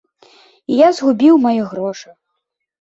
І 0.71 0.79
я 0.79 0.87
згубіў 1.01 1.35
мае 1.45 1.55
грошы. 1.71 2.19